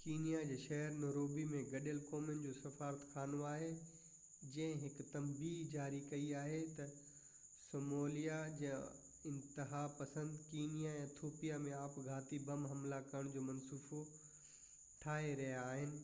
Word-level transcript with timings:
Kenya 0.00 0.40
جي 0.48 0.56
شهر 0.64 0.92
Nairobi 1.04 1.44
۾ 1.52 1.62
گڏيل 1.70 1.96
قومن 2.10 2.42
جو 2.44 2.52
سفارتخانو 2.58 3.40
آهي 3.52 3.70
جنهن 3.78 4.76
هڪ 4.82 5.06
تنبيهہ 5.14 5.64
جاري 5.72 5.98
ڪئي 6.12 6.28
آهي 6.42 6.60
تہ 6.78 6.94
صاموليا 7.64 8.38
جا 8.62 8.76
انتها 9.32 9.82
پسند 10.02 10.38
ڪينيا 10.54 10.94
۽ 11.02 11.04
ايٿوپيا 11.10 11.58
۾ 11.66 11.74
آپگهاتي 11.82 12.42
بم 12.50 12.66
حملا 12.76 13.04
ڪرڻ 13.10 13.34
جو 13.38 13.44
منصوبو 13.50 14.02
ٺاهي 15.04 15.38
رهيا 15.44 15.62
آهن 15.74 16.00